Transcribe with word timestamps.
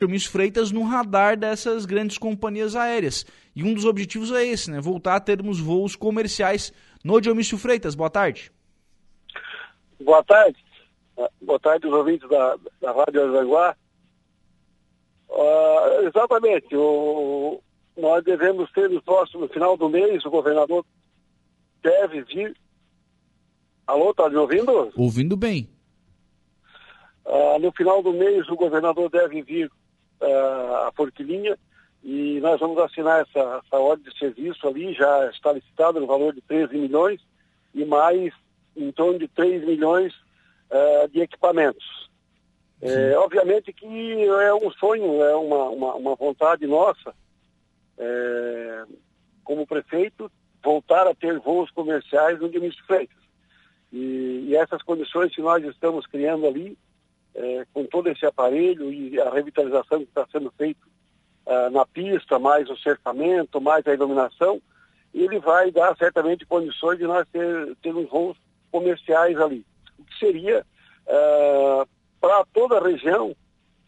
Dionísio 0.00 0.30
Freitas 0.30 0.72
no 0.72 0.82
radar 0.82 1.36
dessas 1.36 1.84
grandes 1.84 2.16
companhias 2.16 2.74
aéreas. 2.74 3.26
E 3.54 3.62
um 3.62 3.74
dos 3.74 3.84
objetivos 3.84 4.32
é 4.32 4.46
esse, 4.46 4.70
né? 4.70 4.80
Voltar 4.80 5.16
a 5.16 5.20
termos 5.20 5.60
voos 5.60 5.94
comerciais 5.94 6.72
no 7.04 7.20
Dionísio 7.20 7.58
Freitas. 7.58 7.94
Boa 7.94 8.08
tarde. 8.08 8.50
Boa 10.00 10.24
tarde. 10.24 10.56
Boa 11.42 11.60
tarde, 11.60 11.86
os 11.86 11.92
ouvintes 11.92 12.26
da, 12.30 12.56
da 12.80 12.92
Rádio 12.92 13.22
Aranguá. 13.24 13.76
Uh, 15.28 16.08
exatamente. 16.08 16.74
O, 16.74 17.60
nós 17.94 18.24
devemos 18.24 18.72
ter 18.72 18.88
no 18.88 19.02
próximo 19.02 19.46
final 19.48 19.76
do 19.76 19.90
mês, 19.90 20.24
o 20.24 20.30
governador 20.30 20.82
deve 21.82 22.22
vir. 22.22 22.56
Alô, 23.86 24.12
está 24.12 24.30
me 24.30 24.36
ouvindo? 24.36 24.90
Ouvindo 24.96 25.36
bem. 25.36 25.68
Uh, 27.26 27.58
no 27.58 27.70
final 27.72 28.02
do 28.02 28.14
mês, 28.14 28.48
o 28.48 28.56
governador 28.56 29.10
deve 29.10 29.42
vir 29.42 29.70
uh, 30.20 30.74
a 30.86 30.92
Forquilinha 30.94 31.58
e 32.02 32.40
nós 32.40 32.58
vamos 32.60 32.78
assinar 32.78 33.22
essa, 33.22 33.62
essa 33.64 33.76
ordem 33.76 34.10
de 34.10 34.18
serviço 34.18 34.66
ali, 34.66 34.94
já 34.94 35.30
está 35.30 35.52
licitado 35.52 36.00
no 36.00 36.06
valor 36.06 36.34
de 36.34 36.40
13 36.42 36.76
milhões 36.76 37.20
e 37.74 37.84
mais 37.84 38.32
em 38.76 38.90
torno 38.92 39.18
de 39.18 39.28
3 39.28 39.64
milhões 39.66 40.14
uh, 40.70 41.08
de 41.08 41.20
equipamentos. 41.20 42.00
É, 42.82 43.14
obviamente 43.18 43.74
que 43.74 43.86
é 43.86 44.54
um 44.54 44.70
sonho, 44.70 45.22
é 45.22 45.36
uma, 45.36 45.68
uma, 45.68 45.94
uma 45.96 46.14
vontade 46.14 46.66
nossa, 46.66 47.14
é, 47.98 48.84
como 49.44 49.66
prefeito, 49.66 50.32
voltar 50.64 51.06
a 51.06 51.14
ter 51.14 51.38
voos 51.40 51.70
comerciais 51.70 52.40
no 52.40 52.48
Dionísio 52.48 52.82
Freitas. 52.86 53.18
E, 53.92 54.46
e, 54.48 54.56
essas 54.56 54.82
condições 54.82 55.34
que 55.34 55.42
nós 55.42 55.62
estamos 55.64 56.06
criando 56.06 56.46
ali, 56.46 56.78
é, 57.34 57.64
com 57.72 57.84
todo 57.84 58.08
esse 58.08 58.26
aparelho 58.26 58.92
e 58.92 59.20
a 59.20 59.30
revitalização 59.30 59.98
que 59.98 60.04
está 60.04 60.26
sendo 60.30 60.52
feita 60.56 60.80
uh, 61.46 61.70
na 61.70 61.86
pista, 61.86 62.38
mais 62.38 62.68
o 62.68 62.76
cercamento, 62.76 63.60
mais 63.60 63.86
a 63.86 63.94
iluminação, 63.94 64.60
ele 65.12 65.38
vai 65.38 65.70
dar 65.70 65.96
certamente 65.96 66.46
condições 66.46 66.98
de 66.98 67.04
nós 67.04 67.26
ter, 67.32 67.76
ter 67.82 67.94
uns 67.94 68.08
voos 68.08 68.36
comerciais 68.70 69.38
ali. 69.38 69.64
O 69.98 70.04
que 70.04 70.18
seria 70.18 70.64
uh, 71.06 71.88
para 72.20 72.44
toda 72.52 72.78
a 72.78 72.82
região 72.82 73.30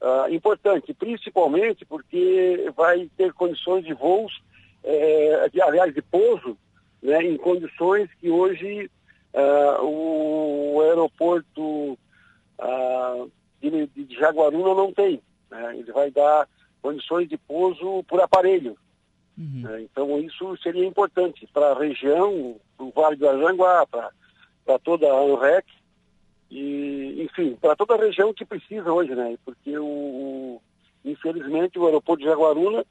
uh, 0.01 0.33
importante, 0.33 0.93
principalmente 0.95 1.85
porque 1.85 2.71
vai 2.77 3.09
ter 3.17 3.33
condições 3.33 3.85
de 3.85 3.93
voos, 3.93 4.43
eh, 4.85 5.49
de, 5.53 5.63
aliás, 5.63 5.95
de 5.95 6.03
pouso, 6.03 6.59
né, 7.01 7.23
em 7.23 7.37
condições 7.37 8.09
que 8.21 8.29
hoje 8.31 8.91
o 9.81 10.83
aeroporto 10.83 11.99
uh, 12.63 13.31
de, 13.61 13.87
de, 13.87 14.15
Jaguaruna 14.15 14.75
não 14.75 14.93
tem. 14.93 15.21
Né? 15.51 15.79
Ele 15.79 15.93
vai 15.93 16.11
dar 16.11 16.49
condições 16.81 17.29
de 17.29 17.37
pouso 17.37 18.03
por 18.05 18.21
aparelho. 18.21 18.77
Uhum. 19.37 19.63
Né? 19.63 19.83
Então 19.83 20.19
isso 20.19 20.57
seria 20.63 20.85
importante 20.85 21.49
para 21.53 21.73
a 21.73 21.79
região, 21.79 22.57
para 22.77 22.87
o 22.87 22.91
Vale 22.91 23.17
do 23.17 23.29
Aranguá, 23.29 23.87
para 23.87 24.79
toda 24.79 25.07
a 25.07 25.21
ANREC, 25.21 25.67
e, 26.51 27.23
enfim, 27.23 27.57
para 27.59 27.75
toda 27.75 27.95
a 27.95 27.99
região 27.99 28.35
que 28.35 28.45
precisa 28.45 28.93
hoje, 28.93 29.15
né? 29.15 29.39
Porque 29.43 29.79
o, 29.79 29.87
o 29.87 30.63
infelizmente 31.03 31.79
o 31.79 31.87
aeroporto 31.87 32.23
de 32.23 32.29
Jaguaruna, 32.29 32.85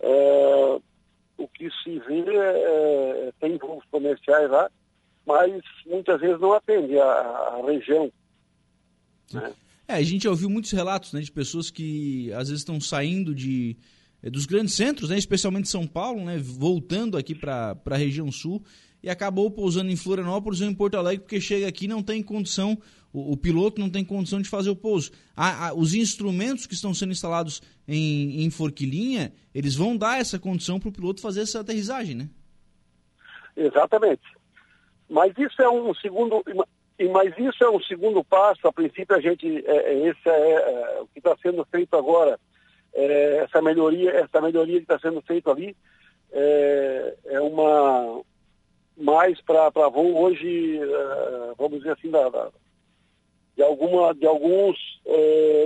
é, 0.00 0.78
o 1.38 1.48
que 1.48 1.70
se 1.82 1.98
vê 2.00 2.24
é, 2.28 3.28
é, 3.28 3.32
tem 3.40 3.56
voos 3.56 3.84
comerciais 3.90 4.50
lá, 4.50 4.70
mas 5.26 5.62
muitas 5.86 6.20
vezes 6.20 6.38
não 6.40 6.52
atende 6.52 6.98
a, 6.98 7.04
a 7.04 7.62
região. 7.64 8.12
Né? 9.32 9.52
É, 9.88 9.94
a 9.94 10.02
gente 10.02 10.24
já 10.24 10.30
ouviu 10.30 10.50
muitos 10.50 10.72
relatos 10.72 11.12
né, 11.12 11.20
de 11.20 11.30
pessoas 11.30 11.70
que 11.70 12.32
às 12.32 12.48
vezes 12.48 12.60
estão 12.60 12.80
saindo 12.80 13.34
de, 13.34 13.76
é, 14.22 14.28
dos 14.28 14.46
grandes 14.46 14.74
centros, 14.74 15.10
né, 15.10 15.16
especialmente 15.16 15.68
São 15.68 15.86
Paulo, 15.86 16.24
né, 16.24 16.38
voltando 16.38 17.16
aqui 17.16 17.34
para 17.34 17.76
a 17.84 17.96
região 17.96 18.30
sul 18.32 18.62
e 19.02 19.08
acabou 19.08 19.50
pousando 19.50 19.90
em 19.90 19.96
Florianópolis 19.96 20.60
ou 20.60 20.68
em 20.68 20.74
Porto 20.74 20.96
Alegre, 20.96 21.22
porque 21.22 21.40
chega 21.40 21.68
aqui 21.68 21.86
não 21.86 22.02
tem 22.02 22.22
condição, 22.22 22.76
o, 23.12 23.32
o 23.32 23.36
piloto 23.36 23.80
não 23.80 23.88
tem 23.88 24.04
condição 24.04 24.42
de 24.42 24.48
fazer 24.48 24.70
o 24.70 24.76
pouso. 24.76 25.12
A, 25.36 25.68
a, 25.68 25.74
os 25.74 25.94
instrumentos 25.94 26.66
que 26.66 26.74
estão 26.74 26.92
sendo 26.92 27.12
instalados 27.12 27.62
em, 27.86 28.42
em 28.42 28.50
Forquilinha, 28.50 29.32
eles 29.54 29.76
vão 29.76 29.96
dar 29.96 30.18
essa 30.18 30.38
condição 30.40 30.80
para 30.80 30.88
o 30.88 30.92
piloto 30.92 31.20
fazer 31.20 31.42
essa 31.42 31.60
aterrissagem, 31.60 32.16
né? 32.16 32.28
Exatamente. 33.56 34.24
Mas 35.08 35.32
isso 35.38 35.62
é 35.62 35.68
um 35.68 35.94
segundo, 35.94 36.42
mas 37.04 37.36
isso 37.38 37.62
é 37.62 37.70
um 37.70 37.80
segundo 37.80 38.24
passo. 38.24 38.66
A 38.66 38.72
princípio 38.72 39.14
a 39.14 39.20
gente, 39.20 39.64
é, 39.66 39.76
é 39.76 40.08
esse 40.08 40.28
é, 40.28 40.52
é 40.52 41.00
o 41.00 41.06
que 41.08 41.18
está 41.18 41.36
sendo 41.42 41.64
feito 41.66 41.94
agora, 41.96 42.38
é, 42.94 43.38
essa 43.38 43.60
melhoria, 43.60 44.10
essa 44.12 44.40
melhoria 44.40 44.76
que 44.76 44.84
está 44.84 44.98
sendo 44.98 45.20
feita 45.22 45.50
ali 45.50 45.76
é, 46.32 47.14
é 47.26 47.40
uma 47.40 48.22
mais 48.96 49.38
para 49.42 49.68
voo 49.90 50.22
hoje, 50.22 50.80
uh, 50.82 51.54
vamos 51.58 51.80
dizer 51.80 51.92
assim, 51.92 52.10
da, 52.10 52.30
da, 52.30 52.48
de, 53.54 53.62
alguma, 53.62 54.14
de 54.14 54.26
alguns 54.26 54.78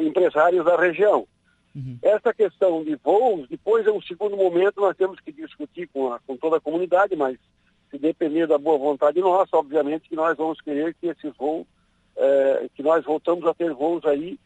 empresários 0.03 0.65
da 0.65 0.77
região. 0.77 1.29
Uhum. 1.75 1.97
Essa 2.03 2.35
questão 2.35 2.83
de 2.83 2.97
voos, 2.97 3.49
depois 3.49 3.87
é 3.87 3.93
um 3.93 4.03
segundo 4.03 4.37
momento, 4.37 4.81
nós 4.81 4.97
temos 4.97 5.21
que 5.21 5.31
discutir 5.31 5.89
com, 5.93 6.13
a, 6.13 6.19
com 6.27 6.37
toda 6.37 6.57
a 6.57 6.61
comunidade, 6.61 7.15
mas 7.15 7.39
se 7.91 7.99
depender 7.99 8.47
da 8.47 8.59
boa 8.59 8.79
vontade 8.79 9.21
nossa, 9.21 9.57
obviamente 9.57 10.09
que 10.09 10.17
nós 10.17 10.37
vamos 10.37 10.61
querer 10.61 10.95
que 10.95 11.09
esses 11.09 11.37
voos, 11.37 11.67
uh, 12.17 12.69
que 12.75 12.83
nós 12.83 13.05
voltamos 13.05 13.45
a 13.47 13.55
ter 13.55 13.73
voos 13.73 14.05
aí 14.05 14.39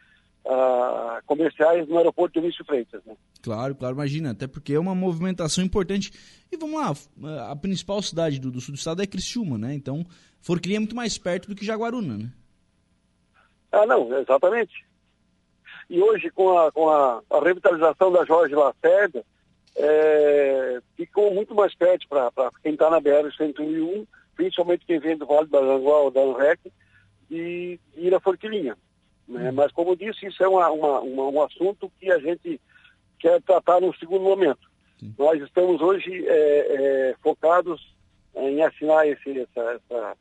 uh, 0.44 1.22
comerciais 1.26 1.86
no 1.88 1.98
aeroporto 1.98 2.34
de 2.34 2.40
Vinícius 2.40 2.66
Freitas. 2.66 3.02
Né? 3.04 3.14
Claro, 3.42 3.74
claro, 3.74 3.94
imagina, 3.94 4.30
até 4.30 4.46
porque 4.46 4.74
é 4.74 4.78
uma 4.78 4.94
movimentação 4.94 5.62
importante. 5.62 6.12
E 6.50 6.56
vamos 6.56 6.80
lá, 6.80 7.50
a 7.50 7.56
principal 7.56 8.00
cidade 8.02 8.40
do, 8.40 8.50
do 8.50 8.60
sul 8.60 8.74
do 8.74 8.78
estado 8.78 9.02
é 9.02 9.06
Criciúma, 9.06 9.58
né? 9.58 9.74
Então, 9.74 10.06
Forquilinha 10.40 10.78
é 10.78 10.80
muito 10.80 10.96
mais 10.96 11.18
perto 11.18 11.48
do 11.48 11.54
que 11.54 11.64
Jaguaruna, 11.64 12.16
né? 12.16 12.30
Ah, 13.72 13.86
não, 13.86 14.16
exatamente. 14.16 14.84
E 15.90 16.00
hoje, 16.00 16.30
com 16.30 16.56
a, 16.56 16.72
com 16.72 16.88
a, 16.88 17.20
a 17.30 17.40
revitalização 17.40 18.10
da 18.10 18.24
Jorge 18.24 18.54
Lacerda, 18.54 19.24
é, 19.76 20.80
ficou 20.96 21.32
muito 21.34 21.54
mais 21.54 21.74
perto 21.74 22.06
para 22.08 22.50
quem 22.62 22.72
está 22.72 22.90
na 22.90 23.00
BR-101, 23.00 24.06
principalmente 24.36 24.86
quem 24.86 24.98
vem 24.98 25.16
do 25.16 25.26
Vale 25.26 25.48
do 25.48 25.56
Aranguá 25.56 25.98
ou 25.98 26.10
da 26.10 26.20
ANREC, 26.20 26.72
e 27.30 27.78
ir 27.96 28.14
a 28.14 28.20
Forquilinha. 28.20 28.76
Né? 29.26 29.50
Mas, 29.50 29.72
como 29.72 29.96
disse, 29.96 30.26
isso 30.26 30.42
é 30.42 30.48
uma, 30.48 30.70
uma, 30.70 31.00
uma, 31.00 31.28
um 31.28 31.42
assunto 31.42 31.90
que 31.98 32.10
a 32.10 32.18
gente 32.18 32.60
quer 33.18 33.40
tratar 33.42 33.80
num 33.80 33.92
segundo 33.94 34.22
momento. 34.22 34.70
Sim. 35.00 35.14
Nós 35.18 35.40
estamos 35.42 35.80
hoje 35.80 36.24
é, 36.26 36.30
é, 36.30 37.14
focados 37.22 37.94
em 38.36 38.62
assinar 38.62 39.06
esse, 39.06 39.40
essa, 39.40 39.60
essa, 39.60 40.16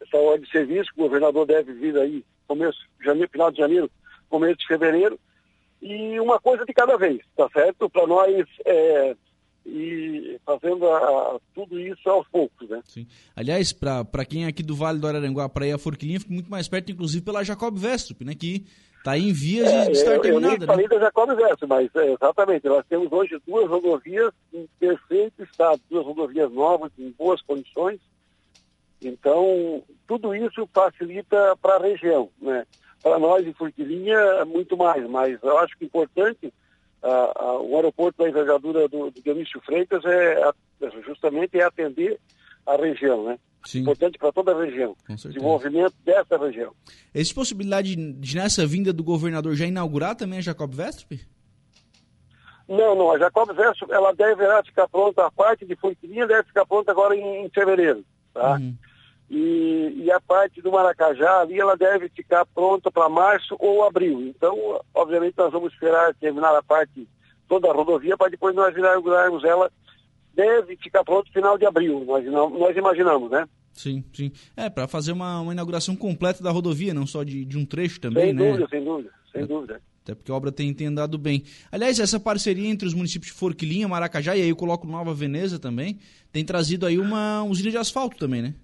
essa 0.00 0.16
ordem 0.16 0.44
de 0.44 0.50
serviço, 0.50 0.92
que 0.92 1.00
o 1.00 1.04
governador 1.04 1.46
deve 1.46 1.72
vir 1.72 1.96
aí, 1.96 2.24
começo 2.48 2.78
de 2.98 3.04
janeiro, 3.04 3.30
final 3.30 3.50
de 3.50 3.58
janeiro, 3.58 3.90
começo 4.28 4.56
de 4.56 4.66
fevereiro, 4.66 5.18
e 5.82 6.20
uma 6.20 6.40
coisa 6.40 6.64
de 6.64 6.72
cada 6.72 6.96
vez, 6.96 7.20
tá 7.36 7.48
certo? 7.52 7.90
Para 7.90 8.06
nós 8.06 8.46
é, 8.64 9.16
e 9.66 10.40
fazendo 10.46 10.88
a, 10.88 10.98
a, 10.98 11.40
tudo 11.52 11.78
isso 11.78 12.08
aos 12.08 12.26
poucos, 12.28 12.68
né? 12.68 12.80
Sim. 12.84 13.06
Aliás, 13.34 13.72
para 13.72 14.24
quem 14.24 14.44
é 14.44 14.48
aqui 14.48 14.62
do 14.62 14.76
Vale 14.76 15.00
do 15.00 15.08
Araranguá, 15.08 15.48
para 15.48 15.66
ir 15.66 15.72
a 15.72 15.78
Forquilinha, 15.78 16.20
fica 16.20 16.32
muito 16.32 16.50
mais 16.50 16.68
perto, 16.68 16.92
inclusive 16.92 17.24
pela 17.24 17.42
Jacob 17.42 17.76
Vestrup, 17.76 18.24
né? 18.24 18.34
Que 18.34 18.64
está 18.96 19.18
em 19.18 19.32
vias 19.32 19.68
é, 19.68 19.86
de 19.86 19.92
estar 19.92 20.14
eu, 20.14 20.20
terminada. 20.20 20.54
Eu 20.54 20.58
nem 20.58 20.66
falei 20.66 20.88
né? 20.88 20.94
da 20.94 21.00
Jacob 21.00 21.36
Vestrup, 21.36 21.68
mas 21.68 21.90
é, 21.96 22.12
exatamente, 22.12 22.68
nós 22.68 22.86
temos 22.88 23.10
hoje 23.10 23.40
duas 23.44 23.68
rodovias 23.68 24.32
em 24.54 24.68
perfeito 24.78 25.42
estado, 25.42 25.80
duas 25.90 26.06
rodovias 26.06 26.52
novas, 26.52 26.92
em 26.96 27.10
boas 27.10 27.42
condições. 27.42 28.00
Então, 29.00 29.82
tudo 30.06 30.32
isso 30.32 30.68
facilita 30.72 31.56
para 31.60 31.74
a 31.74 31.82
região, 31.82 32.28
né? 32.40 32.64
Para 33.02 33.18
nós 33.18 33.46
em 33.46 33.52
Forquilinha, 33.52 34.44
muito 34.44 34.76
mais, 34.76 35.08
mas 35.08 35.38
eu 35.42 35.58
acho 35.58 35.76
que 35.76 35.84
é 35.84 35.86
importante 35.86 36.52
o 37.02 37.76
aeroporto 37.76 38.22
da 38.22 38.28
envergadura 38.28 38.88
do, 38.88 39.10
do 39.10 39.22
Dionísio 39.22 39.60
Freitas 39.62 40.04
é, 40.04 40.40
é 40.80 40.90
justamente 41.04 41.58
é 41.58 41.64
atender 41.64 42.18
a 42.64 42.76
região, 42.76 43.24
né? 43.24 43.38
Sim. 43.64 43.80
Importante 43.80 44.18
para 44.18 44.32
toda 44.32 44.52
a 44.52 44.64
região. 44.64 44.96
Desenvolvimento 45.08 45.94
dessa 46.04 46.36
região. 46.36 46.72
Existe 47.14 47.34
possibilidade 47.34 47.94
de, 47.94 48.36
nessa 48.36 48.66
vinda 48.66 48.92
do 48.92 49.04
governador, 49.04 49.54
já 49.54 49.66
inaugurar 49.66 50.16
também 50.16 50.38
a 50.38 50.42
Jacob 50.42 50.72
Vestrup? 50.72 51.20
Não, 52.68 52.94
não. 52.94 53.12
A 53.12 53.18
Jacob 53.18 53.52
Vestrup, 53.52 53.92
ela 53.92 54.12
deverá 54.12 54.62
ficar 54.64 54.88
pronta, 54.88 55.26
a 55.26 55.30
parte 55.30 55.64
de 55.64 55.76
Forquilinha 55.76 56.26
deve 56.26 56.44
ficar 56.44 56.66
pronta 56.66 56.90
agora 56.90 57.14
em, 57.16 57.44
em 57.44 57.50
fevereiro, 57.50 58.04
tá? 58.32 58.54
Uhum. 58.54 58.76
E, 59.34 60.04
e, 60.04 60.12
a 60.12 60.20
parte 60.20 60.60
do 60.60 60.70
Maracajá 60.70 61.40
ali, 61.40 61.58
ela 61.58 61.74
deve 61.74 62.10
ficar 62.10 62.44
pronta 62.44 62.90
para 62.90 63.08
março 63.08 63.56
ou 63.58 63.82
abril. 63.82 64.20
Então, 64.28 64.78
obviamente, 64.92 65.38
nós 65.38 65.50
vamos 65.50 65.72
esperar 65.72 66.14
terminar 66.16 66.54
a 66.54 66.62
parte, 66.62 67.08
toda 67.48 67.70
a 67.70 67.72
rodovia, 67.72 68.14
para 68.14 68.30
depois 68.30 68.54
nós 68.54 68.76
inaugurarmos 68.76 69.42
ela. 69.42 69.72
Deve 70.34 70.76
ficar 70.76 71.02
pronto 71.02 71.32
final 71.32 71.56
de 71.56 71.64
abril, 71.64 72.04
nós, 72.04 72.22
nós 72.26 72.76
imaginamos, 72.76 73.30
né? 73.30 73.48
Sim, 73.72 74.04
sim. 74.12 74.30
É, 74.54 74.68
para 74.68 74.86
fazer 74.86 75.12
uma, 75.12 75.40
uma 75.40 75.52
inauguração 75.54 75.96
completa 75.96 76.42
da 76.42 76.50
rodovia, 76.50 76.92
não 76.92 77.06
só 77.06 77.22
de, 77.22 77.42
de 77.46 77.56
um 77.56 77.64
trecho 77.64 78.00
também, 78.00 78.26
sem 78.26 78.34
né? 78.34 78.50
Dúvida, 78.50 78.68
sem 78.68 78.84
dúvida, 78.84 79.10
sem 79.32 79.46
dúvida. 79.46 79.80
Até 80.02 80.14
porque 80.14 80.30
a 80.30 80.34
obra 80.34 80.52
tem, 80.52 80.74
tem 80.74 80.88
andado 80.88 81.16
bem. 81.16 81.44
Aliás, 81.70 81.98
essa 81.98 82.20
parceria 82.20 82.68
entre 82.68 82.86
os 82.86 82.92
municípios 82.92 83.32
de 83.32 83.38
Forquilinha, 83.38 83.88
Maracajá 83.88 84.36
e 84.36 84.42
aí 84.42 84.48
eu 84.50 84.56
coloco 84.56 84.86
Nova 84.86 85.14
Veneza 85.14 85.58
também, 85.58 85.98
tem 86.30 86.44
trazido 86.44 86.84
aí 86.84 86.98
uma 86.98 87.44
usina 87.44 87.70
de 87.70 87.78
asfalto 87.78 88.18
também, 88.18 88.42
né? 88.42 88.54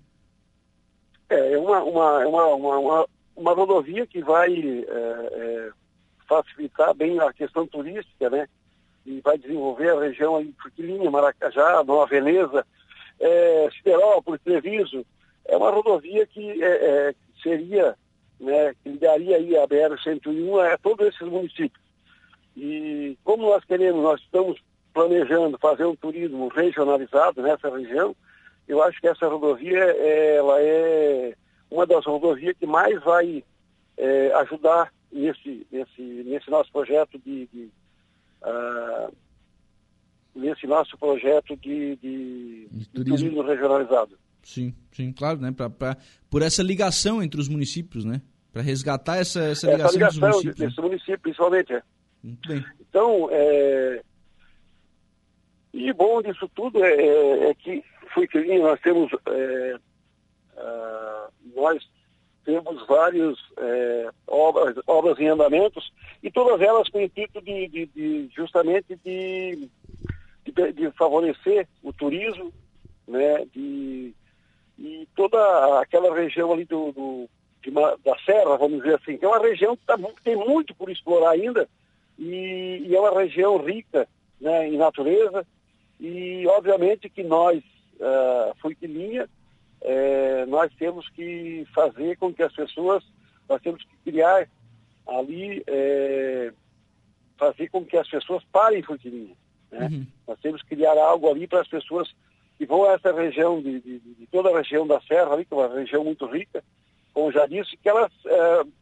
É, 1.31 1.53
é 1.53 1.59
uma, 1.59 1.83
uma, 1.83 2.27
uma, 2.27 2.45
uma, 2.55 3.09
uma 3.37 3.53
rodovia 3.53 4.07
que 4.07 4.23
vai 4.23 4.53
é, 4.53 4.91
é, 4.91 5.71
facilitar 6.29 6.95
bem 6.95 7.19
a 7.21 7.33
questão 7.33 7.67
turística, 7.67 8.31
né? 8.31 8.49
E 9.05 9.21
vai 9.21 9.39
desenvolver 9.39 9.91
a 9.91 10.01
região 10.01 10.37
aí 10.37 10.47
de 10.47 10.61
Forquilinha, 10.61 11.11
Maracajá, 11.11 11.83
Nova 11.85 12.07
Veneza, 12.07 12.67
é, 13.19 13.69
Siderópolis, 13.77 14.41
Treviso. 14.43 15.05
É 15.47 15.57
uma 15.57 15.71
rodovia 15.71 16.27
que 16.27 16.63
é, 16.63 16.67
é, 16.67 17.15
seria 17.43 17.97
né, 18.39 18.75
que 18.83 18.91
ligaria 18.91 19.37
aí 19.37 19.57
a 19.57 19.67
BR-101 19.67 20.73
a 20.73 20.79
todos 20.79 21.07
esses 21.09 21.27
municípios. 21.27 21.83
E 22.57 23.17
como 23.25 23.45
nós 23.45 23.65
queremos, 23.65 24.03
nós 24.03 24.21
estamos 24.21 24.61
planejando 24.93 25.59
fazer 25.59 25.85
um 25.85 25.97
turismo 25.97 26.49
regionalizado 26.49 27.43
nessa 27.43 27.71
região, 27.71 28.15
eu 28.69 28.82
acho 28.82 29.00
que 29.00 29.09
essa 29.09 29.26
rodovia 29.26 29.79
ela 29.79 30.61
é 30.61 31.35
uma 31.70 31.87
das 31.87 32.05
rodovias 32.05 32.56
que 32.59 32.67
mais 32.67 33.03
vai 33.03 33.43
é, 33.97 34.32
ajudar 34.35 34.93
nesse, 35.11 35.67
nesse, 35.73 36.03
nesse 36.03 36.50
nosso 36.50 36.70
projeto 36.70 37.19
de, 37.19 37.47
de 37.53 37.70
uh, 38.43 39.12
nesse 40.35 40.67
nosso 40.67 40.97
projeto 40.97 41.56
de, 41.56 41.97
de, 41.97 42.69
de, 42.70 42.88
turismo. 42.91 43.19
turismo. 43.19 43.43
regionalizado. 43.43 44.19
Sim, 44.43 44.75
sim, 44.93 45.12
claro, 45.12 45.41
né? 45.41 45.50
Pra, 45.50 45.69
pra, 45.69 45.97
por 46.31 46.43
essa 46.43 46.62
ligação 46.62 47.23
entre 47.23 47.41
os 47.41 47.49
municípios, 47.49 48.05
né? 48.05 48.23
Para 48.53 48.62
resgatar 48.62 49.17
essa, 49.17 49.43
essa 49.43 49.67
ligação, 49.67 49.87
essa 49.87 49.94
ligação 49.94 50.20
dos 50.20 50.31
municípios. 50.31 50.56
Desse 50.56 50.81
né? 50.81 50.88
município, 50.88 51.20
principalmente. 51.20 51.73
É. 51.73 51.82
Muito 52.23 52.49
bem. 52.49 52.65
Então, 52.81 53.29
é... 53.31 54.03
e 55.73 55.93
bom 55.93 56.23
disso 56.23 56.49
tudo 56.55 56.85
é, 56.85 56.94
é, 56.94 57.50
é 57.50 57.55
que 57.55 57.85
nós 58.61 58.81
temos 58.81 59.12
é, 59.26 59.76
uh, 60.56 61.32
nós 61.55 61.82
temos 62.49 62.87
várias 62.87 63.37
é, 63.59 64.11
obras, 64.26 64.75
obras 64.87 65.20
em 65.20 65.29
andamentos 65.29 65.93
e 66.23 66.31
todas 66.31 66.59
elas 66.67 66.88
com 66.88 66.97
o 66.97 67.03
intuito 67.03 67.43
de, 67.43 67.69
de, 67.69 67.87
de 67.87 68.31
justamente 68.35 68.99
de, 69.05 69.69
de, 70.47 70.73
de, 70.73 70.91
favorecer 70.93 71.69
o 71.82 71.93
turismo, 71.93 72.50
né, 73.06 73.44
de, 73.55 74.15
e 74.79 75.06
toda 75.15 75.79
aquela 75.79 76.15
região 76.15 76.50
ali 76.50 76.65
do, 76.65 76.91
do 76.93 77.31
da 78.03 78.17
Serra, 78.25 78.56
vamos 78.56 78.79
dizer 78.79 78.94
assim, 78.94 79.19
que 79.19 79.26
é 79.26 79.29
uma 79.29 79.43
região 79.43 79.76
que, 79.76 79.85
tá, 79.85 79.99
que 79.99 80.23
tem 80.23 80.37
muito 80.37 80.75
por 80.75 80.88
explorar 80.88 81.32
ainda 81.32 81.69
e, 82.19 82.82
e, 82.87 82.97
é 82.97 82.99
uma 82.99 83.20
região 83.20 83.59
rica 83.59 84.09
né, 84.41 84.69
em 84.69 84.79
natureza 84.79 85.47
e 86.00 86.47
obviamente 86.47 87.09
que 87.09 87.23
nós, 87.23 87.59
uh, 88.00 88.55
Fuiquilinha, 88.61 89.29
é, 89.81 90.47
nós 90.47 90.73
temos 90.79 91.09
que 91.11 91.67
fazer 91.75 92.17
com 92.17 92.33
que 92.33 92.43
as 92.43 92.53
pessoas, 92.53 93.05
nós 93.49 93.61
temos 93.62 93.83
que 93.85 94.11
criar 94.11 94.49
ali, 95.06 95.62
é, 95.67 96.53
fazer 97.37 97.69
com 97.69 97.85
que 97.85 97.97
as 97.97 98.09
pessoas 98.09 98.43
parem 98.53 98.81
em 98.81 98.83
Forquilinha. 98.83 99.35
Né? 99.71 99.89
Uhum. 99.91 100.06
Nós 100.27 100.39
temos 100.41 100.62
que 100.62 100.75
criar 100.75 100.99
algo 100.99 101.29
ali 101.31 101.47
para 101.47 101.61
as 101.61 101.69
pessoas 101.69 102.12
que 102.56 102.67
vão 102.67 102.85
a 102.85 102.94
essa 102.94 103.12
região, 103.12 103.62
de, 103.62 103.81
de, 103.81 103.99
de, 104.01 104.27
toda 104.33 104.51
a 104.51 104.56
região 104.59 104.87
da 104.87 105.01
Serra, 105.03 105.33
ali, 105.33 105.44
que 105.44 105.55
é 105.55 105.56
uma 105.56 105.73
região 105.73 106.03
muito 106.03 106.27
rica, 106.27 106.62
como 107.15 107.31
já 107.31 107.47
disse, 107.47 107.77
que 107.77 107.89
elas 107.89 108.12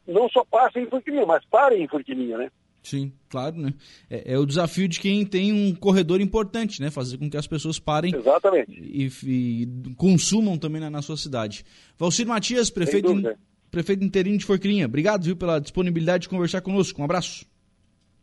não 0.06 0.28
só 0.30 0.44
passem 0.44 0.84
em 0.84 0.88
Forquilinha, 0.90 1.26
mas 1.26 1.44
parem 1.44 1.82
em 1.82 1.88
Forquilinha, 1.88 2.38
né? 2.38 2.50
Sim, 2.86 3.12
claro, 3.28 3.56
né? 3.56 3.74
É, 4.08 4.34
é, 4.34 4.38
o 4.38 4.46
desafio 4.46 4.86
de 4.86 5.00
quem 5.00 5.26
tem 5.26 5.52
um 5.52 5.74
corredor 5.74 6.20
importante, 6.20 6.80
né? 6.80 6.88
Fazer 6.88 7.18
com 7.18 7.28
que 7.28 7.36
as 7.36 7.48
pessoas 7.48 7.80
parem 7.80 8.14
Exatamente. 8.14 8.70
E, 8.70 9.10
e 9.24 9.94
consumam 9.96 10.56
também 10.56 10.80
na, 10.80 10.88
na, 10.88 11.02
sua 11.02 11.16
cidade. 11.16 11.64
Valcir 11.98 12.24
Matias, 12.28 12.70
prefeito, 12.70 13.10
in, 13.10 13.24
prefeito 13.72 14.04
interino 14.04 14.38
de 14.38 14.44
Forquilinha, 14.44 14.86
obrigado, 14.86 15.24
viu, 15.24 15.34
pela 15.34 15.58
disponibilidade 15.58 16.22
de 16.22 16.28
conversar 16.28 16.60
conosco. 16.60 17.02
Um 17.02 17.04
abraço. 17.04 17.44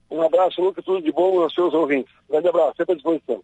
Um 0.10 0.22
abraço, 0.22 0.62
Lucas, 0.62 0.86
tudo 0.86 1.04
de 1.04 1.12
bom 1.12 1.42
aos 1.42 1.54
seus 1.54 1.74
ouvintes. 1.74 2.14
Grande 2.30 2.48
abraço, 2.48 2.78
sempre 2.78 2.94
à 2.94 2.96
disposição. 2.96 3.44